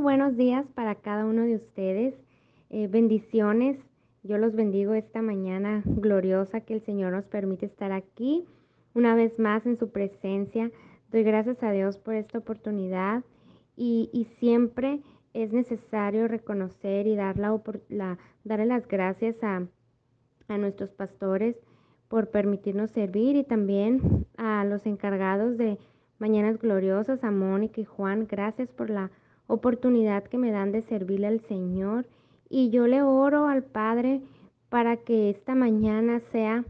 [0.00, 2.14] Buenos días para cada uno de ustedes.
[2.70, 3.76] Eh, bendiciones.
[4.22, 8.44] Yo los bendigo esta mañana gloriosa que el Señor nos permite estar aquí
[8.94, 10.70] una vez más en su presencia.
[11.10, 13.24] Doy gracias a Dios por esta oportunidad
[13.76, 15.00] y, siempre
[15.34, 19.66] es necesario reconocer y dar darle las gracias a,
[20.46, 21.56] a nuestros pastores
[22.06, 25.76] por permitirnos servir y también a los encargados de
[26.20, 28.28] Mañanas Gloriosas, a Mónica y Juan.
[28.28, 29.10] Gracias por la
[29.48, 32.06] oportunidad que me dan de servirle al Señor.
[32.48, 34.22] Y yo le oro al Padre
[34.68, 36.64] para que esta mañana sea,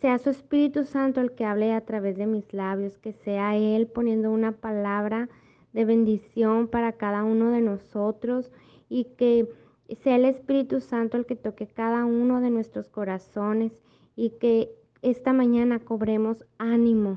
[0.00, 3.86] sea su Espíritu Santo el que hable a través de mis labios, que sea Él
[3.86, 5.28] poniendo una palabra
[5.72, 8.50] de bendición para cada uno de nosotros
[8.88, 9.48] y que
[10.02, 13.72] sea el Espíritu Santo el que toque cada uno de nuestros corazones
[14.16, 17.16] y que esta mañana cobremos ánimo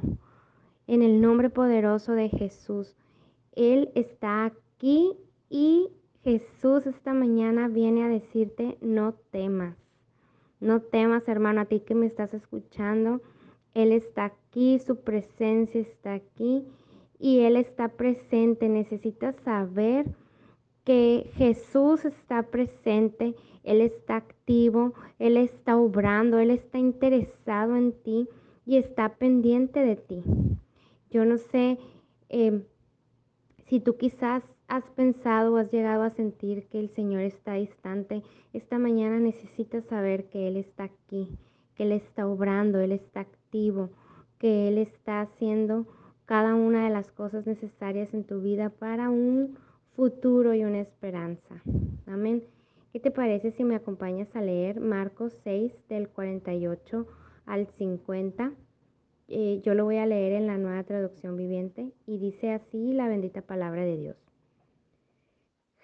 [0.88, 2.96] en el nombre poderoso de Jesús.
[3.54, 4.65] Él está aquí
[5.50, 5.90] y
[6.26, 9.78] Jesús esta mañana viene a decirte, no temas.
[10.60, 13.22] No temas, hermano, a ti que me estás escuchando.
[13.76, 16.66] Él está aquí, su presencia está aquí
[17.20, 18.70] y Él está presente.
[18.70, 20.08] Necesitas saber
[20.84, 28.28] que Jesús está presente, Él está activo, Él está obrando, Él está interesado en ti
[28.66, 30.24] y está pendiente de ti.
[31.12, 31.78] Yo no sé
[32.30, 32.66] eh,
[33.68, 38.24] si tú quizás has pensado o has llegado a sentir que el Señor está distante,
[38.54, 41.30] esta mañana necesitas saber que Él está aquí,
[41.76, 43.90] que Él está obrando, Él está activo,
[44.40, 45.86] que Él está haciendo
[46.26, 49.58] cada una de las cosas necesarias en tu vida para un
[49.96, 51.62] futuro y una esperanza.
[52.08, 52.44] Amén.
[52.92, 57.06] ¿Qué te parece si me acompañas a leer Marcos 6 del 48
[57.46, 58.54] al 50?
[59.28, 63.08] Eh, yo lo voy a leer en la nueva traducción viviente y dice así la
[63.08, 64.25] bendita palabra de Dios.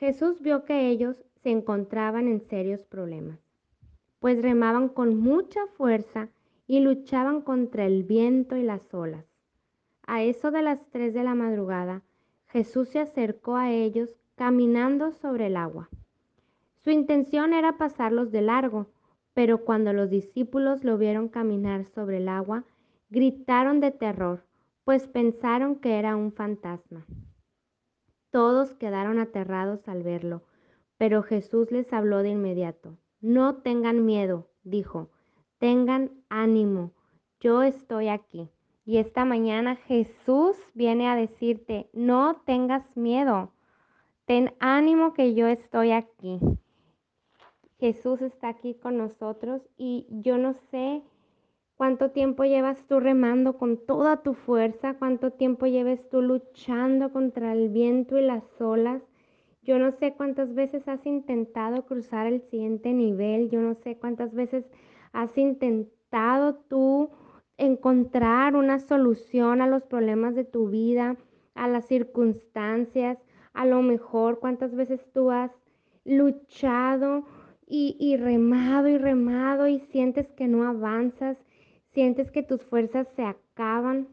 [0.01, 3.38] Jesús vio que ellos se encontraban en serios problemas,
[4.19, 6.29] pues remaban con mucha fuerza
[6.66, 9.28] y luchaban contra el viento y las olas.
[10.07, 12.01] A eso de las tres de la madrugada,
[12.47, 15.88] Jesús se acercó a ellos caminando sobre el agua.
[16.83, 18.88] Su intención era pasarlos de largo,
[19.35, 22.63] pero cuando los discípulos lo vieron caminar sobre el agua,
[23.12, 24.45] gritaron de terror,
[24.83, 27.06] pues pensaron que era un fantasma.
[28.31, 30.42] Todos quedaron aterrados al verlo,
[30.97, 32.97] pero Jesús les habló de inmediato.
[33.19, 35.09] No tengan miedo, dijo,
[35.59, 36.94] tengan ánimo,
[37.40, 38.50] yo estoy aquí.
[38.86, 43.52] Y esta mañana Jesús viene a decirte, no tengas miedo,
[44.25, 46.40] ten ánimo que yo estoy aquí.
[47.80, 51.03] Jesús está aquí con nosotros y yo no sé
[51.81, 57.53] cuánto tiempo llevas tú remando con toda tu fuerza, cuánto tiempo lleves tú luchando contra
[57.53, 59.02] el viento y las olas.
[59.64, 64.31] Yo no sé cuántas veces has intentado cruzar el siguiente nivel, yo no sé cuántas
[64.36, 64.64] veces
[65.12, 67.09] has intentado tú
[67.58, 71.18] encontrar una solución a los problemas de tu vida,
[71.56, 73.18] a las circunstancias,
[73.53, 75.50] a lo mejor cuántas veces tú has
[76.06, 77.25] luchado
[77.66, 81.40] y, y remado y remado y sientes que no avanzas
[81.94, 84.07] sientes que tus fuerzas se acaban.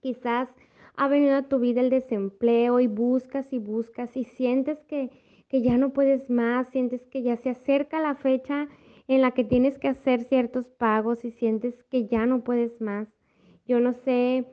[0.00, 0.48] Quizás
[0.96, 5.10] ha venido a tu vida el desempleo y buscas y buscas y sientes que,
[5.48, 8.68] que ya no puedes más, sientes que ya se acerca la fecha
[9.08, 13.08] en la que tienes que hacer ciertos pagos y sientes que ya no puedes más.
[13.66, 14.46] Yo no sé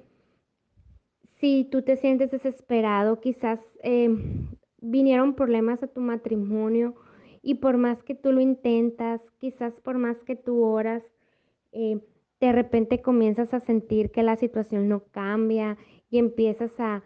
[1.40, 4.10] si tú te sientes desesperado, quizás eh,
[4.80, 6.96] vinieron problemas a tu matrimonio
[7.42, 11.04] y por más que tú lo intentas, quizás por más que tú oras,
[11.72, 12.00] eh,
[12.46, 15.78] de repente comienzas a sentir que la situación no cambia
[16.10, 17.04] y empiezas a,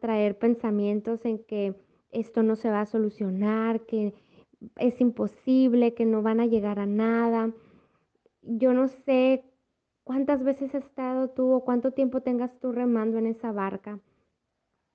[0.00, 1.76] traer pensamientos en que
[2.10, 4.12] esto no se va a solucionar, que
[4.76, 7.52] es imposible, que no van a llegar a nada.
[8.42, 9.44] Yo no sé
[10.02, 14.00] cuántas veces has estado tú o cuánto tiempo tengas tú remando en esa barca.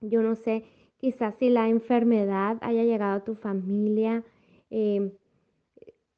[0.02, 0.66] Yo no sé,
[0.98, 4.26] quizás si la enfermedad haya llegado a tu familia,
[4.70, 5.14] eh,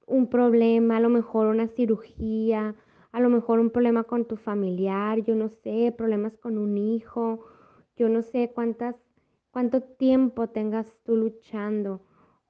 [0.08, 2.76] un problema, a lo mejor una cirugía,
[3.12, 7.46] a lo mejor un problema con tu familiar, yo no sé, problemas con un hijo,
[7.96, 8.96] yo no sé cuántas,
[9.52, 12.02] cuánto tiempo tengas tú luchando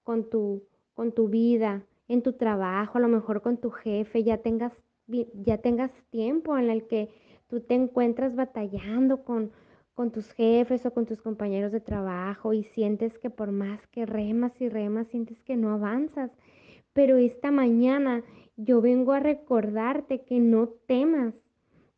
[0.03, 0.63] con tu,
[0.93, 4.73] con tu vida, en tu trabajo, a lo mejor con tu jefe, ya tengas,
[5.07, 7.09] ya tengas tiempo en el que
[7.47, 9.51] tú te encuentras batallando con,
[9.93, 14.05] con tus jefes o con tus compañeros de trabajo y sientes que por más que
[14.05, 16.31] remas y remas, sientes que no avanzas.
[16.93, 18.23] Pero esta mañana
[18.61, 21.33] yo vengo a recordarte que no temas,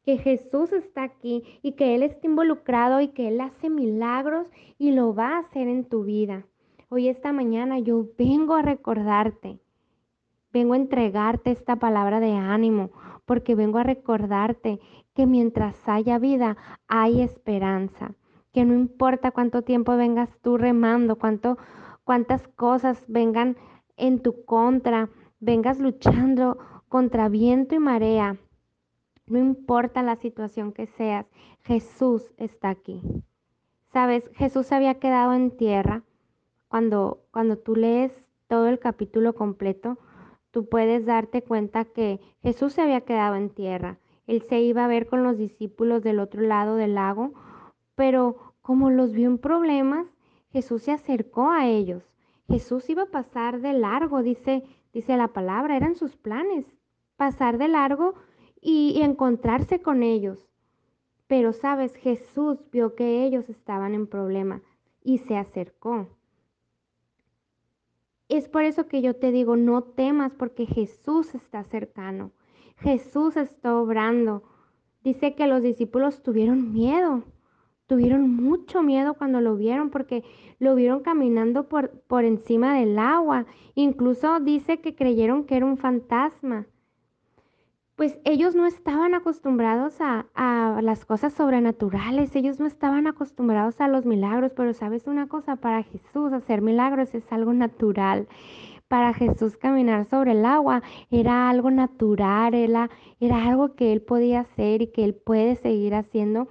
[0.04, 4.48] que Jesús está aquí y que Él está involucrado y que Él hace milagros
[4.78, 6.46] y lo va a hacer en tu vida.
[6.90, 9.60] Hoy esta mañana yo vengo a recordarte,
[10.54, 12.92] vengo a entregarte esta palabra de ánimo,
[13.26, 14.80] porque vengo a recordarte
[15.16, 16.58] que mientras haya vida
[16.88, 18.14] hay esperanza,
[18.52, 21.58] que no importa cuánto tiempo vengas tú remando, cuánto,
[22.04, 23.58] cuántas cosas vengan
[23.98, 25.10] en tu contra,
[25.42, 26.58] vengas luchando
[26.88, 28.38] contra viento y marea,
[29.26, 31.26] no importa la situación que seas,
[31.64, 33.02] Jesús está aquí.
[33.92, 36.04] Sabes, Jesús se había quedado en tierra.
[36.70, 38.14] Cuando, cuando tú lees
[38.48, 39.98] todo el capítulo completo,
[40.52, 43.98] tú puedes darte cuenta que Jesús se había quedado en tierra.
[44.28, 47.34] Él se iba a ver con los discípulos del otro lado del lago,
[47.96, 50.08] pero como los vio en problemas,
[50.52, 52.04] Jesús se acercó a ellos.
[52.48, 56.66] Jesús iba a pasar de largo, dice, dice la palabra, eran sus planes,
[57.16, 58.16] pasar de largo
[58.62, 60.48] y, encontrarse con ellos.
[61.28, 64.62] Pero sabes, Jesús vio que ellos estaban en problema
[65.04, 66.08] y se acercó.
[68.28, 72.32] Es por eso que yo te digo, no temas porque Jesús está cercano.
[72.78, 74.44] Jesús está obrando.
[75.04, 77.24] Dice que los discípulos tuvieron miedo,
[77.92, 80.24] tuvieron mucho miedo cuando lo vieron porque
[80.60, 83.46] lo vieron caminando por, por encima del agua.
[83.76, 86.68] Incluso dice que creyeron que era un fantasma
[87.98, 90.26] pues ellos no estaban acostumbrados a,
[90.82, 95.84] las cosas sobrenaturales, ellos no estaban acostumbrados a los milagros, pero sabes una cosa, para
[95.84, 98.28] Jesús hacer milagros es algo natural.
[98.88, 102.90] Para Jesús caminar sobre el agua era algo natural, era,
[103.20, 106.48] era algo que él podía hacer y que él puede seguir haciendo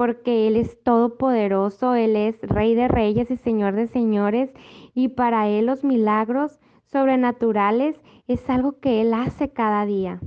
[0.00, 4.50] porque Él es todopoderoso, Él es Rey de Reyes y Señor de Señores,
[4.94, 10.18] y para Él los milagros sobrenaturales es algo que Él hace cada día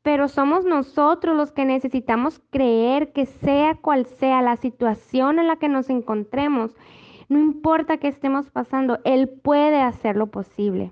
[0.00, 5.56] pero somos nosotros los que necesitamos creer que sea cual sea la situación en la
[5.56, 6.74] que nos encontremos,
[7.28, 10.90] no importa qué estemos pasando, Él puede hacer lo posible.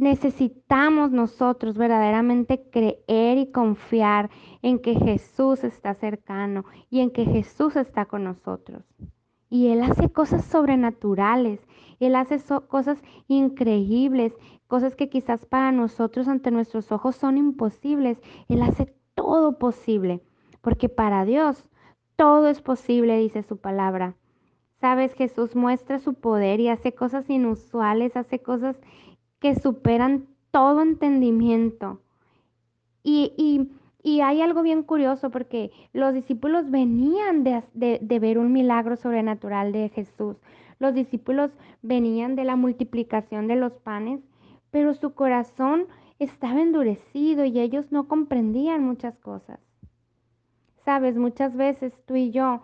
[0.00, 4.30] Necesitamos nosotros verdaderamente creer y confiar
[4.62, 8.82] en que Jesús está cercano y en que Jesús está con nosotros.
[9.50, 11.60] Y Él hace cosas sobrenaturales,
[11.98, 14.32] Él hace cosas increíbles
[14.70, 18.22] cosas que quizás para nosotros ante nuestros ojos son imposibles.
[18.48, 20.22] Él hace todo posible,
[20.62, 21.68] porque para Dios
[22.14, 24.14] todo es posible, dice su palabra.
[24.80, 28.80] Sabes, Jesús muestra su poder y hace cosas inusuales, hace cosas
[29.40, 32.00] que superan todo entendimiento.
[33.02, 33.68] Y,
[34.22, 40.36] hay algo bien curioso porque los discípulos venían de ver un milagro sobrenatural de Jesús.
[40.78, 41.50] Los discípulos
[41.82, 44.20] venían de la multiplicación de los panes
[44.70, 45.86] pero su corazón
[46.18, 49.60] estaba endurecido y ellos no comprendían muchas cosas.
[50.84, 52.62] Sabes, muchas veces tú y yo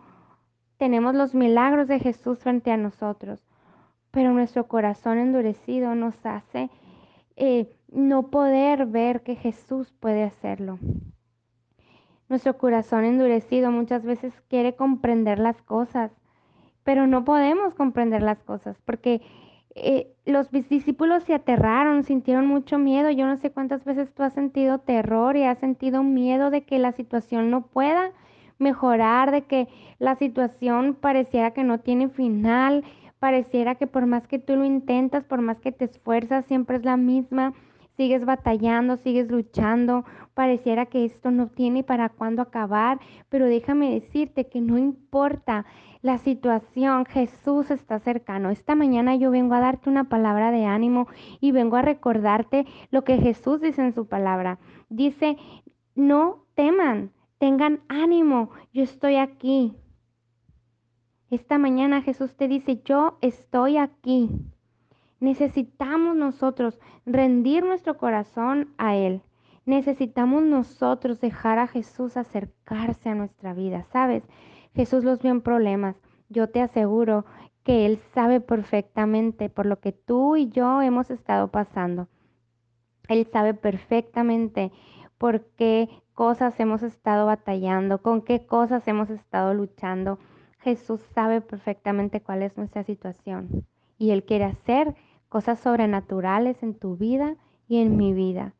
[0.79, 3.45] tenemos los milagros de Jesús frente a nosotros,
[4.16, 6.70] pero nuestro corazón endurecido nos hace
[7.36, 10.78] eh, no poder ver que Jesús puede hacerlo.
[12.30, 16.12] Nuestro corazón endurecido muchas veces quiere comprender las cosas,
[16.82, 19.20] pero no podemos comprender las cosas porque
[19.74, 23.10] eh, los discípulos se aterraron, sintieron mucho miedo.
[23.10, 26.79] Yo no sé cuántas veces tú has sentido terror y has sentido miedo de que
[26.79, 28.12] la situación no pueda
[28.58, 32.82] mejorar, de que la situación pareciera que no tiene final,
[33.19, 36.85] pareciera que por más que tú lo intentas, por más que te esfuerzas, siempre es
[36.85, 37.55] la misma,
[37.96, 40.05] sigues batallando, sigues luchando,
[40.35, 45.65] pareciera que esto no tiene para cuándo acabar, pero déjame decirte que no importa
[46.03, 48.51] la situación, Jesús está cercano.
[48.51, 51.08] Esta mañana yo vengo a darte una palabra de ánimo
[51.41, 54.58] y vengo a recordarte lo que Jesús dice en su palabra.
[54.89, 55.37] Dice,
[55.94, 59.75] no teman, tengan ánimo, yo estoy aquí.
[61.30, 64.30] Esta mañana Jesús te dice, yo estoy aquí.
[65.18, 69.22] Necesitamos nosotros rendir nuestro corazón a Él.
[69.64, 74.22] Necesitamos nosotros dejar a Jesús acercarse a nuestra vida, ¿sabes?
[74.74, 75.96] Jesús los vio en problemas.
[76.28, 77.24] Yo te aseguro
[77.64, 82.06] que Él sabe perfectamente por lo que tú y yo hemos estado pasando.
[83.08, 84.70] Él sabe perfectamente
[85.18, 90.20] por qué cosas hemos estado batallando, con qué cosas hemos estado luchando.
[90.67, 93.65] Jesús sabe perfectamente cuál es nuestra situación
[93.99, 94.94] y Él quiere hacer
[95.29, 97.37] cosas sobrenaturales en tu vida
[97.69, 98.53] y en mi vida.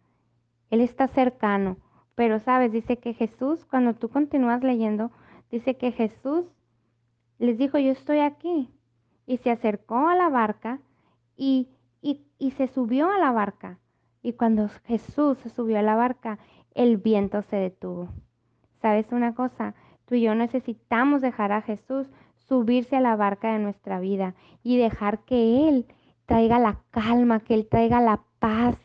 [0.71, 1.77] Él está cercano,
[2.15, 5.11] pero sabes, dice que Jesús, cuando tú continúas leyendo,
[5.51, 6.45] Dice que Jesús
[7.39, 8.71] les dijo, yo estoy aquí.
[9.27, 10.81] Y se acercó a la barca
[11.37, 11.69] y,
[12.01, 13.79] y, se subió a la barca.
[14.23, 16.39] Y cuando Jesús se subió a la barca,
[16.75, 18.09] el viento se detuvo.
[18.81, 19.75] ¿Sabes una cosa?
[20.07, 22.09] Tú y yo necesitamos dejar a Jesús
[22.49, 25.87] subirse a la barca de nuestra vida y dejar que Él
[26.27, 28.77] traiga la calma, que Él traiga la paz,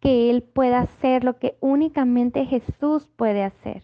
[0.00, 3.82] que Él pueda hacer lo que únicamente Jesús puede hacer.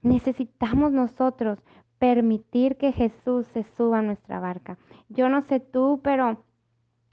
[0.00, 1.58] Necesitamos nosotros
[1.98, 4.78] permitir que Jesús se suba a nuestra barca.
[5.08, 6.42] Yo no sé tú, pero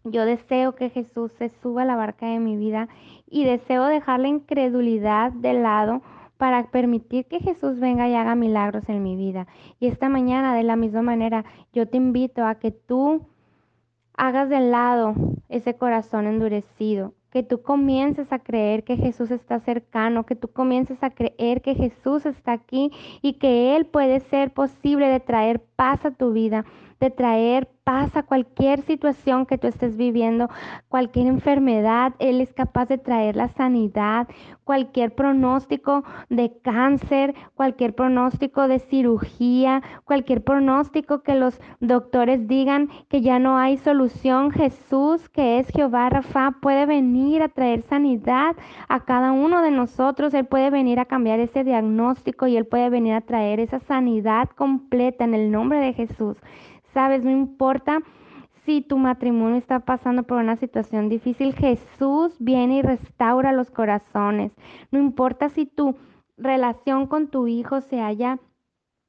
[0.04, 2.88] yo deseo que Jesús se suba a la barca de mi vida
[3.28, 6.02] y deseo dejar la incredulidad de lado
[6.39, 9.46] para permitir que Jesús venga y haga milagros en mi vida.
[9.77, 11.43] Y esta mañana, de la misma manera,
[11.74, 13.27] yo te invito a que tú
[14.13, 15.15] hagas de lado
[15.50, 21.03] ese corazón endurecido, que tú comiences a creer que Jesús está cercano, que tú comiences
[21.03, 26.05] a creer que Jesús está aquí y que Él puede ser posible de traer paz
[26.05, 26.63] a tu vida,
[27.00, 30.48] de traer paz a cualquier situación que tú estés viviendo,
[30.89, 34.27] cualquier enfermedad, Él es capaz de traer la sanidad,
[34.63, 43.22] cualquier pronóstico de cáncer, cualquier pronóstico de cirugía, cualquier pronóstico que los doctores digan que
[43.22, 48.56] ya no hay solución, Jesús, que es Jehová Rafa, puede venir a traer sanidad
[48.88, 52.89] a cada uno de nosotros, Él puede venir a cambiar ese diagnóstico y Él puede
[52.89, 56.38] venir a traer esa sanidad completa en el nombre de Jesús.
[56.93, 58.00] Sabes, no importa
[58.65, 64.51] si tu matrimonio está pasando por una situación difícil, Jesús viene y restaura los corazones.
[64.91, 65.96] No importa si tu
[66.38, 68.39] relación con tu hijo se haya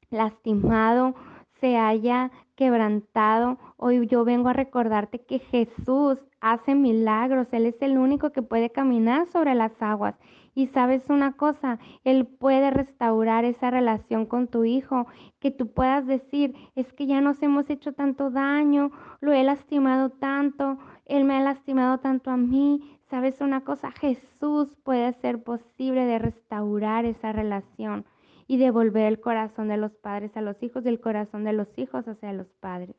[0.09, 1.15] lastimado,
[1.59, 2.31] se haya
[2.61, 3.57] quebrantado.
[3.77, 7.47] Hoy yo vengo a recordarte que Jesús hace milagros.
[7.53, 10.13] Él es el único que puede caminar sobre las aguas.
[10.53, 15.07] Y sabes una cosa, Él puede restaurar esa relación con tu hijo,
[15.39, 18.91] que tú puedas decir, es que ya nos hemos hecho tanto daño,
[19.21, 20.77] lo he lastimado tanto,
[21.07, 22.95] Él me ha lastimado tanto a mí.
[23.09, 28.05] Sabes una cosa, Jesús puede hacer posible de restaurar esa relación
[28.51, 31.69] y devolver el corazón de los padres a los hijos y el corazón de los
[31.77, 32.97] hijos hacia los padres.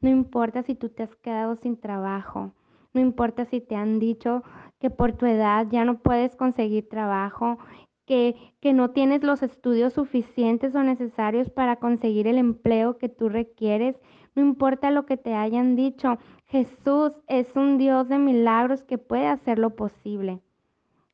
[0.00, 2.50] No importa si tú te has quedado sin trabajo,
[2.92, 4.42] no importa si te han dicho
[4.80, 7.58] que por tu edad ya no puedes conseguir trabajo,
[8.06, 13.28] que, que, no tienes los estudios suficientes o necesarios para conseguir el empleo que tú
[13.28, 13.94] requieres.
[14.34, 19.28] No importa lo que te hayan dicho, Jesús es un Dios de milagros que puede
[19.28, 20.40] hacer lo posible.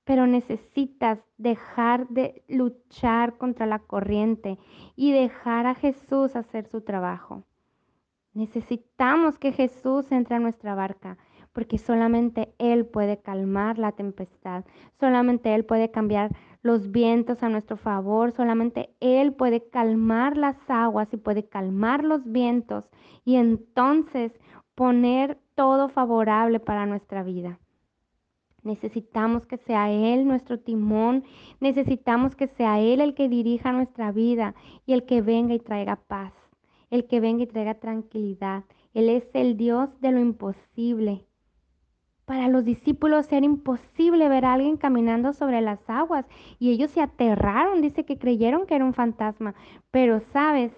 [0.08, 4.58] Pero necesitas dejar de luchar contra la corriente
[4.96, 7.42] y dejar a Jesús hacer su trabajo.
[8.32, 11.18] Necesitamos que Jesús entre a nuestra barca
[11.52, 14.64] porque solamente Él puede calmar la tempestad,
[14.98, 21.12] solamente Él puede cambiar los vientos a nuestro favor, solamente Él puede calmar las aguas
[21.12, 22.88] y puede calmar los vientos
[23.26, 24.32] y entonces
[24.74, 27.58] poner todo favorable para nuestra vida.
[28.68, 31.24] Necesitamos que sea Él nuestro timón,
[31.58, 35.96] necesitamos que sea Él el que dirija nuestra vida y el que venga y traiga
[35.96, 36.34] paz,
[36.90, 38.64] el que venga y traiga tranquilidad.
[38.92, 41.24] Él es el Dios de lo imposible.
[42.26, 46.26] Para los discípulos era imposible ver a alguien caminando sobre las aguas
[46.58, 49.54] y ellos se aterraron, dice que creyeron que era un fantasma.
[49.90, 50.72] Pero sabes,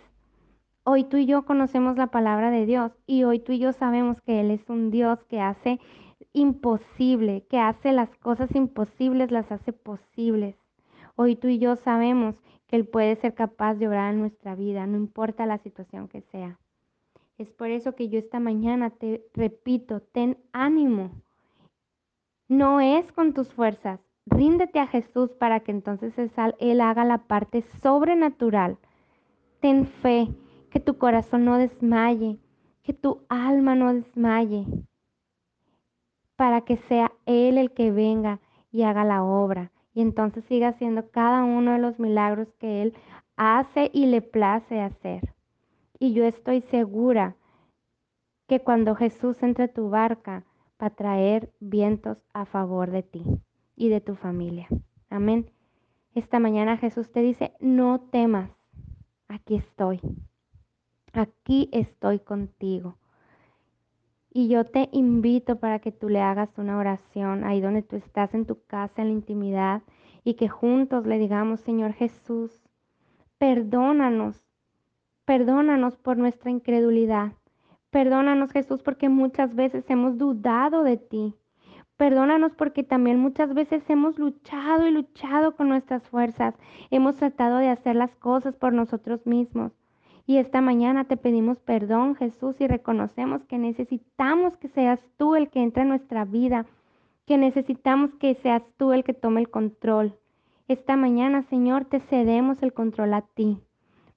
[0.85, 4.21] hoy tú y yo conocemos la palabra de Dios y hoy tú y yo sabemos
[4.21, 5.81] que Él es un Dios que hace
[6.33, 10.57] imposible, que hace las cosas imposibles, las hace posibles.
[11.17, 14.87] Hoy tú y yo sabemos que Él puede ser capaz de obrar en nuestra vida,
[14.87, 16.59] no importa la situación que sea.
[17.39, 21.11] Es por eso que yo esta mañana te repito, ten ánimo
[22.51, 24.01] no es con tus fuerzas.
[24.27, 26.13] Ríndete a Jesús para que entonces
[26.59, 28.77] Él haga la parte sobrenatural.
[29.61, 30.27] Ten fe,
[30.69, 32.41] que tu corazón no desmaye,
[32.83, 34.67] que tu alma no desmaye,
[36.41, 38.41] para que sea Él el que venga
[38.73, 39.73] y haga la obra.
[39.93, 42.95] Y entonces siga haciendo cada uno de los milagros que Él
[43.37, 45.35] hace y le place hacer.
[45.99, 47.37] Y yo estoy segura
[48.49, 50.47] que cuando Jesús entre tu barca,
[50.79, 53.23] para traer vientos a favor de ti
[53.77, 54.67] y de tu familia.
[55.11, 55.51] Amén.
[56.15, 58.51] Esta mañana Jesús te dice, no temas,
[59.29, 60.01] aquí estoy.
[61.13, 62.97] Aquí estoy contigo.
[64.33, 68.33] Y yo te invito para que tú le hagas una oración ahí donde tú estás
[68.33, 69.83] en tu casa, en la intimidad,
[70.23, 72.63] y que juntos le digamos, Señor Jesús,
[73.39, 74.45] perdónanos,
[75.25, 77.33] perdónanos por nuestra incredulidad.
[77.91, 81.35] Perdónanos Jesús porque muchas veces hemos dudado de ti.
[81.97, 86.55] Perdónanos porque también muchas veces hemos luchado y luchado con nuestras fuerzas.
[86.91, 89.80] Hemos tratado de hacer las cosas por nosotros mismos.
[90.31, 95.51] Y esta mañana te pedimos perdón, Jesús, y reconocemos que necesitamos que seas tú el
[95.51, 96.67] que entra en nuestra vida,
[97.27, 100.15] que necesitamos que seas tú el que tome el control.
[100.69, 103.59] Esta mañana, Señor, te cedemos el control a ti,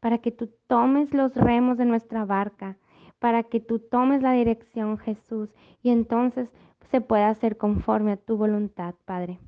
[0.02, 2.78] para que tú tomes los remos de nuestra barca,
[3.18, 5.50] para que tú tomes la dirección, Jesús,
[5.82, 6.48] y entonces
[6.92, 9.40] se pueda hacer conforme a tu voluntad, Padre.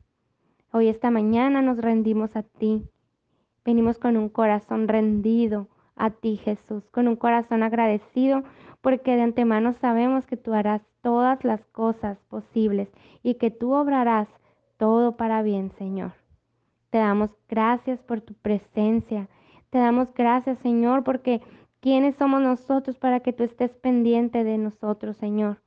[0.71, 2.89] Hoy esta mañana nos rendimos a ti.
[3.63, 8.43] Venimos con un corazón rendido a ti, Jesús, con un corazón agradecido
[8.81, 12.89] porque de antemano sabemos que tú harás todas las cosas posibles
[13.23, 14.27] y que tú obrarás
[14.77, 16.13] todo para bien, Señor.
[16.91, 19.27] Te damos gracias por tu presencia.
[19.69, 21.41] Te damos gracias, Señor, porque
[21.79, 25.61] ¿quiénes somos nosotros para que tú estés pendiente de nosotros, Señor?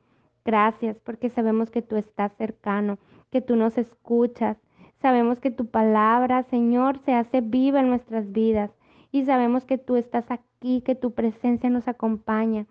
[0.44, 2.98] Gracias porque sabemos que tú estás cercano,
[3.30, 4.56] que tú nos escuchas.
[5.02, 8.70] Sabemos que tu palabra, Señor, se hace viva en nuestras vidas
[9.10, 12.66] y sabemos que tú estás aquí, que tu presencia nos acompaña.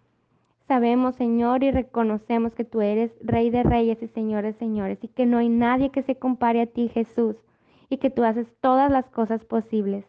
[0.68, 5.08] Sabemos, Señor, y reconocemos que tú eres Rey de Reyes y Señor de Señores y
[5.08, 7.38] que no hay nadie que se compare a ti, Jesús,
[7.90, 10.06] y que tú haces todas las cosas posibles.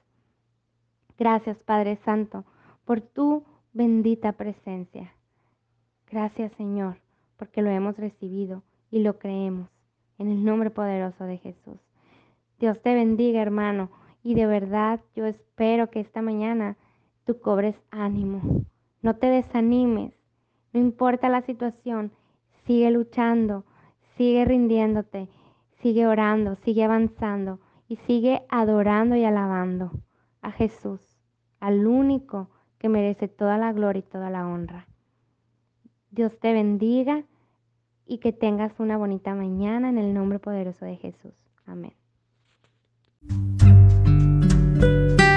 [1.16, 2.44] Gracias, Padre Santo,
[2.84, 5.12] por tu bendita presencia.
[6.10, 6.98] Gracias, Señor,
[7.36, 9.68] porque lo hemos recibido y lo creemos.
[10.18, 11.78] En el nombre poderoso de Jesús.
[12.58, 13.90] Dios te bendiga, hermano.
[14.22, 16.76] Y de verdad yo espero que esta mañana
[17.24, 18.64] tú cobres ánimo.
[19.02, 20.14] No te desanimes.
[20.72, 22.12] No importa la situación.
[22.66, 23.64] Sigue luchando.
[24.16, 25.28] Sigue rindiéndote.
[25.80, 26.56] Sigue orando.
[26.56, 27.60] Sigue avanzando.
[27.88, 29.92] Y sigue adorando y alabando
[30.42, 31.00] a Jesús.
[31.60, 34.86] Al único que merece toda la gloria y toda la honra.
[36.10, 37.24] Dios te bendiga
[38.06, 41.34] y que tengas una bonita mañana en el nombre poderoso de Jesús.
[41.66, 41.94] Amén.
[44.78, 45.27] Bye.